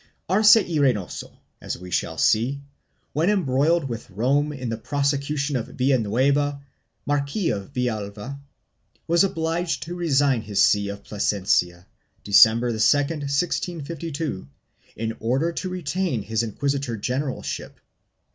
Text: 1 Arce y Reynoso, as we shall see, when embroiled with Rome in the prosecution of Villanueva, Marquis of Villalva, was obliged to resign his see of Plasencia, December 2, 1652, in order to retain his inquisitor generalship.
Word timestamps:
1 0.25 0.35
Arce 0.37 0.55
y 0.57 0.77
Reynoso, 0.79 1.37
as 1.61 1.77
we 1.77 1.91
shall 1.91 2.17
see, 2.17 2.63
when 3.13 3.29
embroiled 3.29 3.83
with 3.87 4.09
Rome 4.09 4.51
in 4.51 4.69
the 4.69 4.77
prosecution 4.79 5.55
of 5.55 5.67
Villanueva, 5.67 6.59
Marquis 7.05 7.51
of 7.51 7.71
Villalva, 7.71 8.39
was 9.05 9.23
obliged 9.23 9.83
to 9.83 9.93
resign 9.93 10.41
his 10.41 10.59
see 10.59 10.89
of 10.89 11.03
Plasencia, 11.03 11.85
December 12.23 12.69
2, 12.69 12.73
1652, 12.77 14.47
in 14.95 15.15
order 15.19 15.51
to 15.51 15.69
retain 15.69 16.23
his 16.23 16.41
inquisitor 16.41 16.97
generalship. 16.97 17.79